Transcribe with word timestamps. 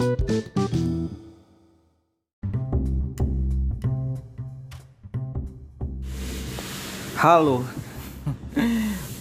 Halo. 0.00 0.08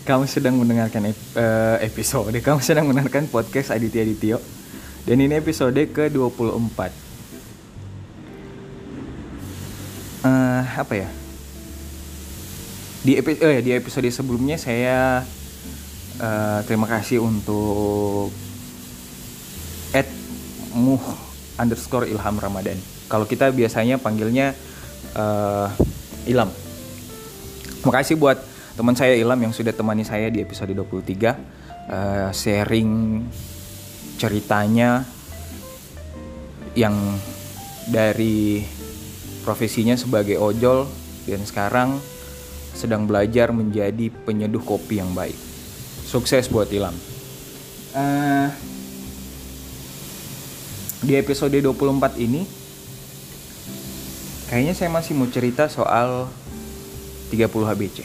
Kamu 0.07 0.23
sedang 0.23 0.55
mendengarkan 0.55 1.11
eh, 1.11 1.75
episode, 1.83 2.31
kamu 2.39 2.63
sedang 2.63 2.87
mendengarkan 2.87 3.27
podcast 3.27 3.75
Aditya 3.75 4.07
Adityo. 4.07 4.39
Dan 5.03 5.19
ini 5.19 5.35
episode 5.35 5.75
ke-24. 5.75 6.79
Eh, 10.23 10.63
apa 10.63 10.93
ya? 10.95 11.11
Di, 13.03 13.19
epi- 13.19 13.43
eh, 13.43 13.59
di 13.59 13.75
episode 13.75 14.07
sebelumnya 14.15 14.55
saya 14.55 15.27
eh, 16.23 16.59
terima 16.63 16.87
kasih 16.87 17.19
untuk 17.19 18.31
muh 20.73 21.01
underscore 21.59 22.07
ilham 22.07 22.39
ramadan. 22.39 22.77
Kalau 23.09 23.25
kita 23.25 23.49
biasanya 23.49 23.97
panggilnya 23.97 24.53
eh, 25.17 25.67
Ilham. 26.29 26.49
Makasih 27.87 28.19
buat 28.19 28.37
teman 28.75 28.95
saya 28.95 29.15
Ilham 29.15 29.39
yang 29.39 29.53
sudah 29.55 29.73
temani 29.75 30.05
saya 30.05 30.29
di 30.31 30.39
episode 30.43 30.71
23 30.71 31.09
eh, 31.89 32.29
sharing 32.31 32.91
ceritanya 34.19 35.03
yang 36.77 36.95
dari 37.89 38.61
profesinya 39.41 39.97
sebagai 39.97 40.37
ojol 40.37 40.85
dan 41.25 41.41
sekarang 41.47 41.89
sedang 42.77 43.09
belajar 43.09 43.49
menjadi 43.49 44.13
penyeduh 44.23 44.61
kopi 44.61 45.01
yang 45.01 45.11
baik. 45.17 45.35
Sukses 46.05 46.47
buat 46.47 46.69
Ilham. 46.69 46.93
Eh, 47.97 48.47
di 50.99 51.15
episode 51.15 51.55
24 51.55 52.19
ini 52.19 52.43
kayaknya 54.51 54.75
saya 54.75 54.91
masih 54.91 55.15
mau 55.15 55.31
cerita 55.31 55.71
soal 55.71 56.27
30 57.31 57.47
HBC. 57.47 57.97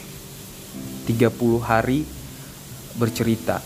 30 1.05 1.59
hari 1.61 2.07
bercerita. 2.95 3.59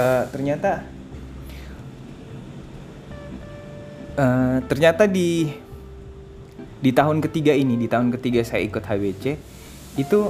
Eh, 0.00 0.24
ternyata 0.32 0.82
eh, 4.16 4.58
ternyata 4.66 5.04
di 5.06 5.52
di 6.80 6.90
tahun 6.96 7.20
ketiga 7.20 7.52
ini, 7.52 7.76
di 7.76 7.86
tahun 7.86 8.08
ketiga 8.16 8.40
saya 8.40 8.64
ikut 8.64 8.80
HBC 8.80 9.24
itu 10.00 10.20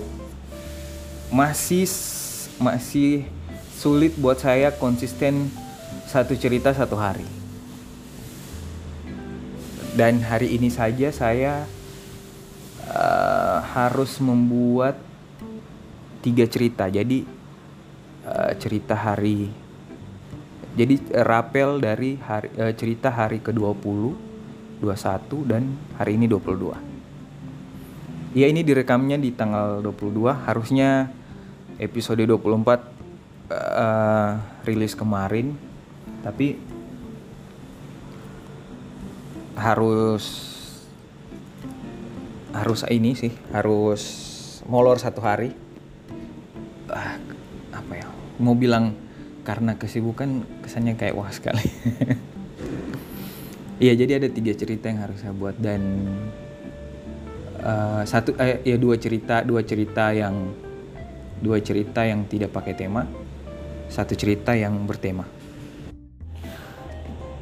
masih 1.31 1.87
masih 2.59 3.25
sulit 3.79 4.19
buat 4.19 4.43
saya 4.43 4.75
konsisten 4.75 5.49
satu 6.11 6.35
cerita 6.35 6.75
satu 6.75 6.99
hari. 6.99 7.23
Dan 9.95 10.27
hari 10.27 10.59
ini 10.59 10.67
saja 10.67 11.15
saya 11.15 11.71
uh, 12.91 13.63
harus 13.63 14.19
membuat 14.19 14.99
tiga 16.19 16.51
cerita. 16.51 16.91
Jadi 16.91 17.23
uh, 18.27 18.51
cerita 18.59 18.99
hari 18.99 19.55
jadi 20.75 20.99
uh, 21.15 21.25
rapel 21.27 21.83
dari 21.83 22.17
hari, 22.23 22.49
uh, 22.59 22.73
cerita 22.75 23.11
hari 23.11 23.41
ke-20, 23.43 24.15
21 24.83 25.51
dan 25.51 25.63
hari 25.99 26.15
ini 26.15 26.31
22. 26.31 28.39
Ya 28.39 28.47
ini 28.47 28.63
direkamnya 28.63 29.19
di 29.19 29.35
tanggal 29.35 29.83
22, 29.83 30.47
harusnya 30.47 31.11
episode 31.83 32.23
24 32.23 33.51
uh, 33.51 34.39
rilis 34.63 34.95
kemarin. 34.95 35.59
Tapi 36.21 36.57
harus 39.61 40.25
harus 42.51 42.81
ini 42.91 43.15
sih 43.15 43.33
harus 43.53 44.03
molor 44.67 45.01
satu 45.01 45.21
hari. 45.23 45.53
Ah, 46.91 47.17
apa 47.73 47.93
ya? 47.95 48.07
Mau 48.43 48.59
bilang 48.59 48.97
karena 49.47 49.79
kesibukan 49.79 50.45
kesannya 50.61 50.99
kayak 50.99 51.17
wah 51.17 51.31
sekali. 51.33 51.65
Iya 53.81 53.97
jadi 53.97 54.21
ada 54.21 54.29
tiga 54.29 54.53
cerita 54.53 54.93
yang 54.93 55.01
harus 55.01 55.25
saya 55.25 55.33
buat 55.33 55.57
dan 55.57 55.81
uh, 57.65 58.05
satu 58.05 58.37
eh, 58.37 58.61
ya 58.61 58.77
dua 58.77 59.01
cerita 59.01 59.41
dua 59.41 59.65
cerita 59.65 60.13
yang 60.13 60.53
dua 61.41 61.65
cerita 61.65 62.05
yang 62.05 62.29
tidak 62.29 62.53
pakai 62.53 62.77
tema 62.77 63.09
satu 63.89 64.13
cerita 64.13 64.53
yang 64.53 64.85
bertema 64.85 65.25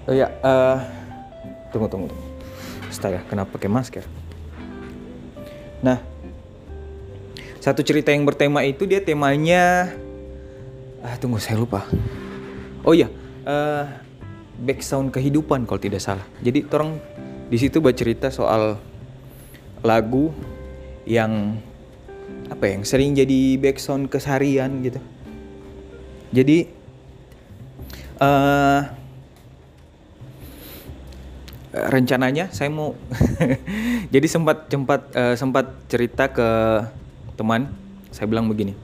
oh 0.09 0.15
ya 0.17 0.33
uh, 0.41 0.81
tunggu 1.69 1.87
tunggu 1.93 2.07
tunggu. 2.09 2.27
Astaga, 2.89 3.21
kenapa 3.29 3.61
pakai 3.61 3.69
masker? 3.69 4.05
Nah 5.85 6.01
satu 7.61 7.85
cerita 7.85 8.09
yang 8.09 8.25
bertema 8.25 8.65
itu 8.65 8.89
dia 8.89 9.05
temanya 9.05 9.93
ah 11.05 11.15
tunggu 11.21 11.37
saya 11.37 11.61
lupa. 11.61 11.85
Oh 12.83 12.97
iya 12.97 13.13
uh, 13.45 13.85
background 14.59 15.13
kehidupan 15.13 15.69
kalau 15.69 15.79
tidak 15.79 16.01
salah. 16.01 16.25
Jadi 16.41 16.65
orang 16.73 16.97
di 17.53 17.61
situ 17.61 17.79
bercerita 17.85 18.33
soal 18.33 18.81
lagu 19.85 20.33
yang 21.05 21.61
apa 22.49 22.65
ya, 22.65 22.81
yang 22.81 22.85
sering 22.89 23.13
jadi 23.13 23.61
background 23.61 24.09
keseharian 24.09 24.81
gitu. 24.81 25.01
Jadi 26.33 26.69
uh, 28.21 28.98
rencananya 31.87 32.51
saya 32.51 32.69
mau 32.73 32.99
jadi 34.15 34.27
sempat 34.27 34.67
sempat 34.67 35.01
uh, 35.15 35.35
sempat 35.39 35.67
cerita 35.87 36.27
ke 36.29 36.49
teman 37.39 37.71
saya 38.11 38.27
bilang 38.27 38.51
begini 38.51 38.75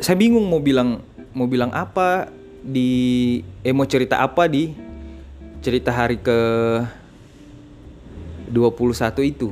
saya 0.00 0.16
bingung 0.16 0.44
mau 0.48 0.60
bilang 0.60 1.04
mau 1.36 1.44
bilang 1.44 1.68
apa 1.76 2.32
di 2.64 3.40
eh 3.60 3.76
mau 3.76 3.84
cerita 3.84 4.24
apa 4.24 4.48
di 4.48 4.72
cerita 5.60 5.92
hari 5.92 6.16
ke 6.20 6.38
21 8.50 9.30
itu 9.30 9.50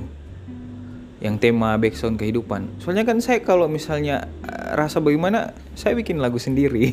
yang 1.25 1.41
tema 1.41 1.73
backsound 1.81 2.21
kehidupan. 2.21 2.69
Soalnya 2.85 3.09
kan 3.09 3.17
saya 3.19 3.41
kalau 3.41 3.65
misalnya 3.65 4.29
rasa 4.77 5.01
bagaimana 5.01 5.57
saya 5.73 5.97
bikin 5.97 6.21
lagu 6.21 6.37
sendiri. 6.37 6.85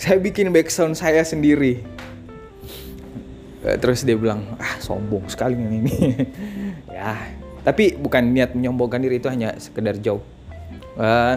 Saya 0.00 0.16
bikin 0.16 0.48
backsound 0.48 0.96
saya 0.96 1.20
sendiri 1.20 1.84
terus 3.78 4.02
dia 4.02 4.16
bilang 4.18 4.56
ah 4.58 4.78
sombong 4.82 5.28
sekali 5.30 5.54
ini. 5.54 5.94
Ya 6.90 7.16
tapi 7.60 7.96
bukan 7.96 8.32
niat 8.32 8.56
menyombongkan 8.56 9.04
diri 9.04 9.20
itu 9.20 9.28
hanya 9.28 9.52
sekedar 9.60 9.96
jauh 10.00 10.24
uh, 10.96 11.36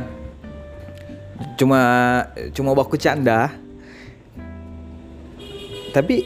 cuma 1.59 1.81
cuma 2.55 2.71
baku 2.73 2.97
canda. 2.97 3.51
Tapi 5.93 6.25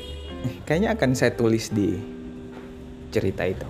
kayaknya 0.63 0.95
akan 0.95 1.11
saya 1.11 1.35
tulis 1.35 1.67
di 1.69 1.99
cerita 3.11 3.43
itu. 3.43 3.67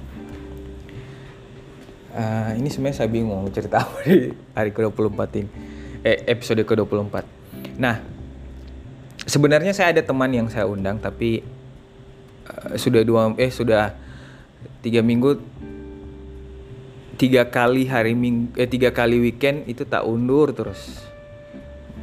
Uh, 2.17 2.53
ini 2.57 2.69
sebenarnya 2.69 2.97
saya 3.05 3.09
bingung 3.09 3.45
cerita 3.53 3.81
apa 3.85 3.97
di 4.05 4.33
hari 4.53 4.69
ke-24 4.73 5.21
ini. 5.41 5.49
Eh, 6.05 6.17
episode 6.29 6.61
ke-24. 6.61 7.15
Nah 7.81 7.97
sebenarnya 9.25 9.73
saya 9.73 9.97
ada 9.97 10.01
teman 10.05 10.29
yang 10.29 10.47
saya 10.47 10.69
undang 10.69 11.01
tapi 11.01 11.41
sudah 12.75 13.01
dua 13.03 13.35
eh 13.37 13.51
sudah 13.51 13.93
tiga 14.81 15.03
minggu 15.03 15.39
tiga 17.17 17.49
kali 17.49 17.89
hari 17.89 18.13
minggu 18.13 18.53
eh 18.55 18.69
tiga 18.69 18.93
kali 18.93 19.17
weekend 19.17 19.65
itu 19.65 19.83
tak 19.83 20.05
undur 20.05 20.53
terus. 20.53 21.01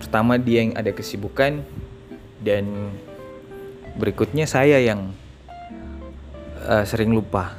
Pertama 0.02 0.36
dia 0.36 0.66
yang 0.66 0.74
ada 0.74 0.90
kesibukan 0.90 1.62
dan 2.42 2.90
berikutnya 3.94 4.44
saya 4.44 4.82
yang 4.82 5.14
uh, 6.66 6.84
sering 6.84 7.14
lupa. 7.14 7.54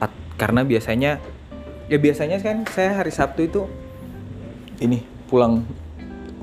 At, 0.00 0.10
karena 0.40 0.64
biasanya 0.64 1.20
ya 1.86 1.98
biasanya 2.00 2.40
kan 2.40 2.64
saya 2.72 3.04
hari 3.04 3.12
Sabtu 3.12 3.40
itu 3.44 3.62
ini 4.80 5.04
pulang 5.28 5.62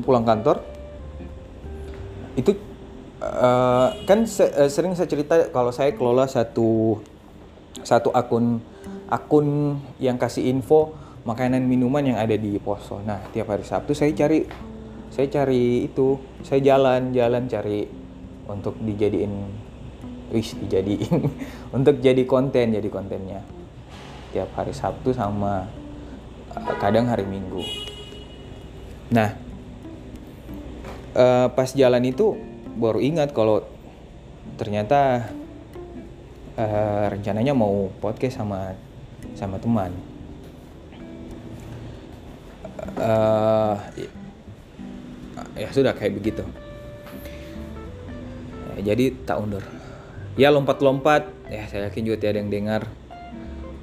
pulang 0.06 0.24
kantor. 0.24 0.62
Itu 2.38 2.56
uh, 3.22 3.94
kan 4.10 4.26
se 4.26 4.44
uh, 4.44 4.68
sering 4.68 4.98
saya 4.98 5.08
cerita 5.08 5.54
kalau 5.54 5.70
saya 5.70 5.94
kelola 5.94 6.26
satu 6.26 7.00
satu 7.86 8.10
akun 8.12 8.60
akun 9.08 9.78
yang 10.02 10.18
kasih 10.18 10.50
info 10.50 10.98
makanan 11.22 11.62
minuman 11.70 12.02
yang 12.02 12.18
ada 12.18 12.34
di 12.34 12.58
poso. 12.58 13.00
Nah 13.06 13.22
tiap 13.30 13.54
hari 13.54 13.62
Sabtu 13.62 13.94
saya 13.94 14.12
cari 14.18 14.44
saya 15.14 15.28
cari 15.30 15.86
itu 15.86 16.18
saya 16.42 16.64
jalan-jalan 16.64 17.46
cari 17.46 17.86
untuk 18.50 18.76
dijadiin 18.82 19.34
wih 20.32 20.50
dijadiin 20.66 21.20
untuk 21.78 22.00
jadi 22.02 22.24
konten 22.26 22.74
jadi 22.74 22.90
kontennya 22.90 23.44
tiap 24.32 24.50
hari 24.56 24.74
Sabtu 24.74 25.14
sama 25.14 25.68
uh, 26.58 26.76
kadang 26.82 27.06
hari 27.12 27.28
Minggu. 27.28 27.62
Nah 29.12 29.36
uh, 31.14 31.48
pas 31.52 31.70
jalan 31.76 32.02
itu 32.08 32.51
baru 32.78 33.04
ingat 33.04 33.36
kalau 33.36 33.64
ternyata 34.56 35.28
uh, 36.56 37.06
rencananya 37.12 37.52
mau 37.52 37.92
podcast 38.00 38.40
sama 38.40 38.76
sama 39.36 39.60
teman. 39.60 39.92
Uh, 42.98 43.78
ya 45.58 45.70
sudah 45.70 45.94
kayak 45.94 46.18
begitu. 46.18 46.44
Ya, 48.78 48.94
jadi 48.94 49.14
tak 49.26 49.42
undur. 49.42 49.64
Ya 50.40 50.50
lompat-lompat. 50.50 51.28
Ya 51.52 51.68
saya 51.68 51.92
yakin 51.92 52.08
juga 52.08 52.18
tiada 52.24 52.40
yang 52.40 52.50
dengar. 52.50 52.88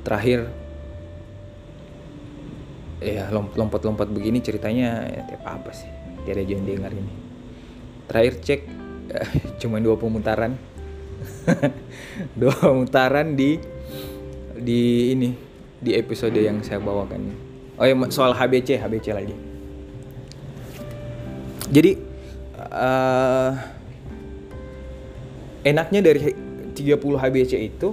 Terakhir. 0.02 0.48
Ya 2.98 3.30
lompat-lompat 3.30 4.10
begini 4.10 4.42
ceritanya 4.42 5.06
ya 5.06 5.22
tiap 5.30 5.42
apa 5.46 5.70
sih? 5.70 5.86
Tiada 6.26 6.42
yang 6.42 6.66
dengar 6.66 6.90
ini 6.90 7.27
terakhir 8.08 8.34
cek 8.40 8.60
cuma 9.62 9.78
dua 9.78 9.96
pemutaran. 9.96 10.56
Dua 12.38 12.52
pemutaran 12.54 13.34
di 13.34 13.58
di 14.58 15.14
ini 15.14 15.32
di 15.78 15.94
episode 15.94 16.36
yang 16.36 16.60
saya 16.60 16.82
bawakan. 16.82 17.30
Oh 17.78 17.86
ya 17.86 17.94
soal 18.10 18.34
HBC 18.34 18.78
HBC 18.78 19.06
lagi. 19.14 19.34
Jadi 21.68 21.92
uh, 22.68 23.52
enaknya 25.62 26.00
dari 26.00 26.20
30 26.74 26.96
HBC 26.96 27.52
itu 27.60 27.88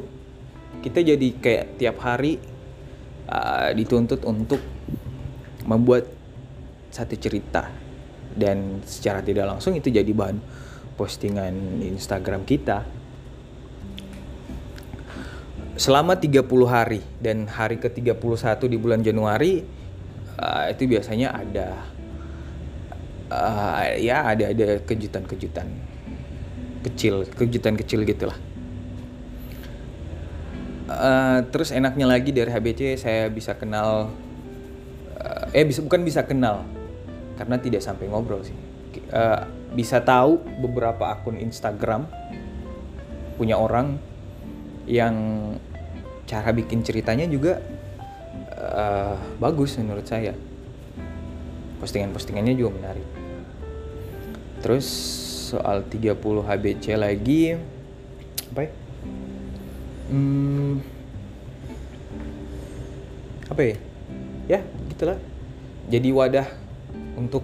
kita 0.86 1.00
jadi 1.02 1.28
kayak 1.42 1.66
tiap 1.82 1.98
hari 2.02 2.38
uh, 3.30 3.74
dituntut 3.74 4.22
untuk 4.24 4.62
membuat 5.66 6.06
satu 6.94 7.18
cerita 7.18 7.85
dan 8.36 8.84
secara 8.84 9.24
tidak 9.24 9.48
langsung 9.48 9.74
itu 9.74 9.88
jadi 9.88 10.12
bahan 10.12 10.38
postingan 11.00 11.84
Instagram 11.84 12.44
kita. 12.44 12.84
Selama 15.76 16.16
30 16.16 16.40
hari 16.72 17.04
dan 17.20 17.52
hari 17.52 17.76
ke-31 17.76 18.16
di 18.72 18.78
bulan 18.80 19.04
Januari 19.04 19.60
uh, 20.40 20.72
itu 20.72 20.88
biasanya 20.88 21.36
ada 21.36 21.68
uh, 23.28 23.84
ya 24.00 24.24
ada 24.24 24.56
ada 24.56 24.80
kejutan-kejutan 24.88 25.68
kecil 26.80 27.28
kejutan 27.36 27.76
kecil 27.76 28.08
gitulah. 28.08 28.40
Uh, 30.86 31.44
terus 31.50 31.76
enaknya 31.76 32.08
lagi 32.08 32.32
dari 32.32 32.48
HBC 32.48 32.96
saya 32.96 33.28
bisa 33.28 33.58
kenal 33.58 34.16
uh, 35.20 35.46
eh 35.52 35.68
bisa 35.68 35.84
bukan 35.84 36.08
bisa 36.08 36.24
kenal 36.24 36.64
karena 37.36 37.56
tidak 37.60 37.84
sampai 37.84 38.08
ngobrol 38.08 38.42
sih. 38.44 38.56
Uh, 39.12 39.44
bisa 39.76 40.00
tahu 40.00 40.40
beberapa 40.64 41.12
akun 41.12 41.36
Instagram 41.36 42.08
punya 43.36 43.60
orang 43.60 44.00
yang 44.88 45.16
cara 46.24 46.56
bikin 46.56 46.82
ceritanya 46.82 47.28
juga 47.28 47.60
uh, 48.56 49.20
bagus 49.38 49.76
menurut 49.78 50.08
saya. 50.08 50.32
Postingan-postingannya 51.84 52.56
juga 52.56 52.72
menarik. 52.80 53.08
Terus 54.64 54.88
soal 55.52 55.86
30 55.86 56.18
HBC 56.18 56.86
lagi 56.98 57.54
apa 58.56 58.62
ya? 58.64 58.72
Hmm, 60.06 60.80
apa 63.52 63.62
ya? 63.62 63.78
Ya 64.48 64.60
gitulah. 64.90 65.20
Jadi 65.92 66.10
wadah 66.10 66.65
untuk 67.16 67.44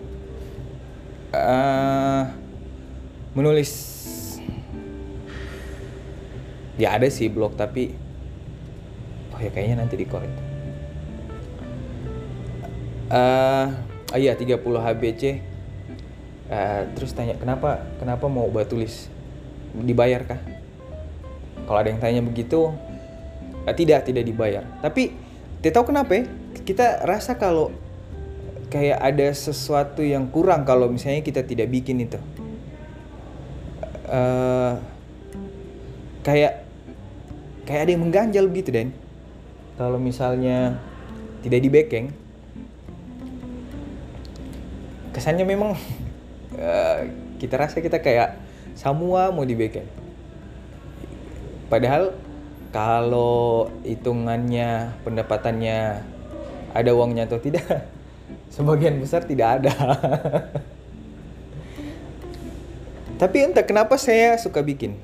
uh, 1.36 2.24
menulis. 3.36 3.72
Ya 6.80 6.96
ada 6.98 7.08
sih 7.12 7.28
blog 7.28 7.56
tapi 7.60 7.94
oh 9.36 9.40
ya 9.40 9.54
kayaknya 9.54 9.86
nanti 9.86 9.96
dikorek 10.00 10.52
uh, 13.12 13.68
oh 14.16 14.18
iya 14.18 14.34
30 14.34 14.58
HBC 14.64 15.22
uh, 16.48 16.82
terus 16.96 17.12
tanya 17.12 17.36
kenapa 17.36 17.84
kenapa 18.00 18.26
mau 18.32 18.48
buat 18.48 18.72
tulis? 18.72 19.12
Dibayar 19.72 20.28
kah? 20.28 20.42
Kalau 21.64 21.80
ada 21.80 21.88
yang 21.92 22.02
tanya 22.04 22.22
begitu 22.24 22.72
uh, 23.68 23.74
tidak 23.76 24.08
tidak 24.08 24.24
dibayar. 24.28 24.64
Tapi 24.80 25.16
tidak 25.62 25.74
tahu 25.76 25.86
kenapa 25.94 26.12
ya 26.16 26.24
kita 26.64 27.04
rasa 27.08 27.36
kalau 27.36 27.72
kayak 28.72 28.98
ada 29.04 29.28
sesuatu 29.36 30.00
yang 30.00 30.32
kurang 30.32 30.64
kalau 30.64 30.88
misalnya 30.88 31.22
kita 31.22 31.44
tidak 31.44 31.68
bikin 31.68 32.08
itu. 32.08 32.18
Uh, 34.08 34.80
kayak 36.24 36.64
kayak 37.68 37.88
ada 37.88 37.92
yang 37.96 38.04
mengganjal 38.04 38.46
begitu 38.52 38.70
Den 38.76 38.90
kalau 39.80 39.96
misalnya 39.96 40.76
tidak 41.42 41.60
di 41.64 41.70
backing 41.72 42.06
kesannya 45.16 45.48
memang 45.48 45.76
uh, 46.60 47.00
kita 47.42 47.56
rasa 47.60 47.84
kita 47.84 48.00
kayak 48.00 48.40
semua 48.76 49.30
mau 49.36 49.44
di 49.44 49.56
backing. 49.56 49.88
Padahal 51.68 52.12
kalau 52.72 53.68
hitungannya 53.84 54.96
pendapatannya 55.04 56.04
ada 56.72 56.92
uangnya 56.96 57.28
atau 57.28 57.40
tidak 57.40 57.68
sebagian 58.52 59.00
besar 59.00 59.24
tidak 59.24 59.64
ada. 59.64 59.74
Tapi 63.22 63.38
entah 63.48 63.64
kenapa 63.64 63.96
saya 63.96 64.36
suka 64.36 64.60
bikin. 64.60 64.98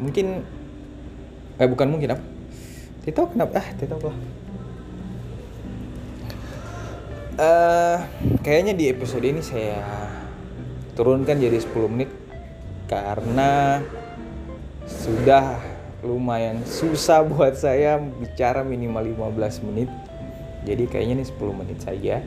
Mungkin 0.00 0.42
eh 1.58 1.68
bukan 1.68 1.90
mungkin 1.90 2.16
apa? 2.16 2.24
Tidak 3.04 3.34
kenapa 3.34 3.60
ah 3.60 3.68
tidak 3.76 4.00
lah. 4.00 4.18
Uh, 7.38 7.98
kayaknya 8.42 8.74
di 8.74 8.90
episode 8.90 9.22
ini 9.22 9.38
saya 9.38 9.78
turunkan 10.98 11.38
jadi 11.38 11.54
10 11.54 11.86
menit 11.86 12.10
karena 12.90 13.78
sudah 14.90 15.54
lumayan 16.02 16.66
susah 16.66 17.22
buat 17.22 17.54
saya 17.54 17.98
bicara 17.98 18.66
minimal 18.66 19.02
15 19.34 19.66
menit. 19.70 19.90
Jadi 20.66 20.90
kayaknya 20.90 21.22
ini 21.22 21.26
10 21.26 21.38
menit 21.58 21.78
saja 21.82 22.22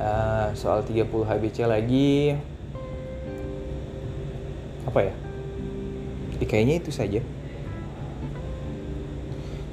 uh, 0.00 0.52
soal 0.56 0.84
30 0.84 1.08
HBC 1.08 1.66
lagi. 1.68 2.36
Apa 4.86 5.00
ya? 5.02 5.14
Jadi 6.36 6.44
kayaknya 6.44 6.74
itu 6.80 6.90
saja. 6.92 7.20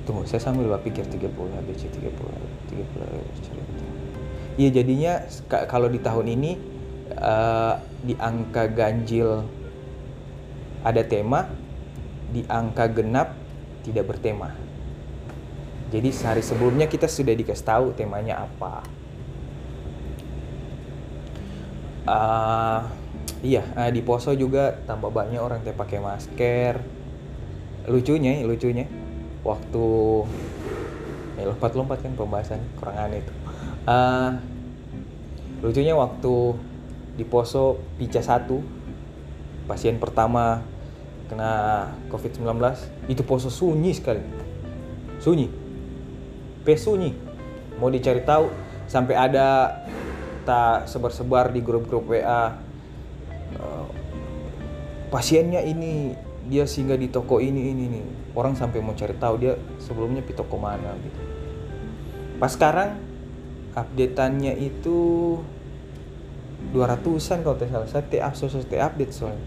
Tunggu 0.04 0.28
saya 0.28 0.44
sambil 0.44 0.68
berpikir 0.68 1.08
30 1.08 1.32
HBC 1.32 1.82
30 1.96 2.12
30 2.72 3.44
cerita. 3.44 3.86
Iya 4.54 4.70
jadinya 4.70 5.14
kalau 5.66 5.88
di 5.88 5.98
tahun 5.98 6.28
ini 6.40 6.52
uh, 7.18 7.80
di 8.04 8.14
angka 8.20 8.70
ganjil 8.70 9.48
ada 10.84 11.02
tema 11.08 11.48
di 12.30 12.44
angka 12.52 12.92
genap 12.92 13.32
tidak 13.88 14.12
bertema. 14.12 14.52
Jadi 15.94 16.10
sehari 16.10 16.42
sebelumnya 16.42 16.90
kita 16.90 17.06
sudah 17.06 17.38
dikasih 17.38 17.66
tahu 17.66 17.86
temanya 17.94 18.44
apa 18.44 19.03
uh, 22.08 22.80
iya 23.44 23.64
uh, 23.76 23.92
di 23.92 24.02
poso 24.04 24.32
juga 24.36 24.76
tambah 24.88 25.12
banyak 25.12 25.40
orang 25.40 25.64
yang 25.64 25.78
pakai 25.78 26.00
masker. 26.00 26.80
Lucunya 27.88 28.44
lucunya 28.48 28.88
waktu 29.44 29.88
ya 31.36 31.44
lompat-lompat 31.50 32.00
kan 32.00 32.14
pembahasan 32.16 32.62
kurang 32.80 32.96
aneh 32.96 33.20
itu 33.20 33.34
uh, 33.90 34.38
lucunya 35.60 35.98
waktu 35.98 36.36
di 37.20 37.26
poso 37.28 37.82
pica 38.00 38.22
satu 38.24 38.64
pasien 39.68 40.00
pertama 40.02 40.64
kena 41.30 41.88
covid-19 42.12 42.60
itu 43.08 43.24
poso 43.24 43.48
sunyi 43.48 43.96
sekali. 43.96 44.20
Sunyi. 45.24 45.48
Pe 46.68 46.76
sunyi. 46.76 47.16
Mau 47.80 47.88
dicari 47.88 48.22
tahu 48.22 48.52
sampai 48.86 49.16
ada 49.16 49.80
tak 50.44 50.92
sebar-sebar 50.92 51.52
di 51.52 51.64
grup-grup 51.64 52.12
WA 52.12 52.74
pasiennya 55.14 55.62
ini 55.62 56.18
dia 56.50 56.66
singgah 56.66 56.98
di 56.98 57.06
toko 57.14 57.38
ini 57.38 57.70
ini 57.70 57.86
nih 57.86 58.06
orang 58.34 58.58
sampai 58.58 58.82
mau 58.82 58.98
cari 58.98 59.14
tahu 59.14 59.36
dia 59.38 59.54
sebelumnya 59.78 60.26
di 60.26 60.34
toko 60.34 60.58
mana 60.58 60.98
gitu. 60.98 61.22
Pas 62.42 62.50
sekarang 62.50 62.98
updateannya 63.78 64.58
itu 64.58 64.98
200-an 66.74 67.46
kalau 67.46 67.56
tidak 67.62 67.70
salah. 67.70 67.88
Saya 67.88 68.04
tiap 68.10 68.34
sosial 68.34 68.66
tiap 68.66 68.92
update 68.92 69.14
soalnya. 69.14 69.46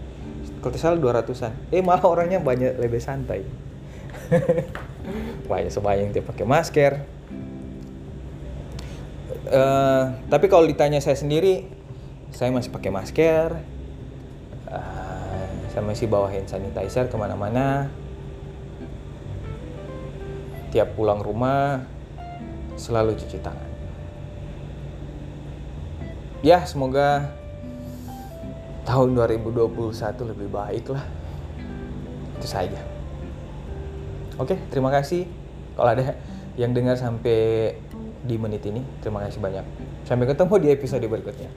Kalau 0.63 0.71
tidak 0.71 0.83
salah 0.87 0.97
200-an 1.03 1.53
eh 1.75 1.83
malah 1.83 2.07
orangnya 2.07 2.39
banyak 2.39 2.79
lebih 2.79 3.03
santai. 3.03 3.43
Banyak 5.47 5.71
sebanyak 5.71 6.11
dia 6.11 6.19
pakai 6.19 6.43
masker 6.43 6.99
Eh, 9.47 10.03
tapi 10.27 10.51
kalau 10.51 10.67
ditanya 10.67 10.99
saya 10.99 11.15
sendiri, 11.15 11.63
saya 12.35 12.51
masih 12.51 12.67
pakai 12.67 12.91
masker. 12.91 13.55
Eh, 14.67 15.47
saya 15.71 15.83
masih 15.87 16.11
bawa 16.11 16.27
hand 16.27 16.51
sanitizer 16.51 17.07
ke 17.07 17.15
mana-mana. 17.15 17.87
Tiap 20.75 20.99
pulang 20.99 21.23
rumah 21.23 21.87
selalu 22.75 23.15
cuci 23.15 23.39
tangan. 23.39 23.71
Ya, 26.43 26.67
semoga 26.67 27.31
tahun 28.83 29.15
2021 29.15 30.27
lebih 30.27 30.51
baik 30.51 30.91
lah. 30.91 31.07
Itu 32.35 32.47
saja. 32.51 32.83
Oke, 34.37 34.59
terima 34.69 34.91
kasih. 34.91 35.25
Kalau 35.79 35.89
ada 35.95 36.19
yang 36.59 36.75
dengar 36.75 36.99
sampai 36.99 37.73
di 38.23 38.35
menit 38.39 38.65
ini, 38.65 38.81
terima 39.03 39.21
kasih 39.25 39.37
banyak. 39.37 39.65
Sampai 40.07 40.25
ketemu 40.25 40.53
di 40.57 40.67
episode 40.73 41.05
berikutnya. 41.05 41.49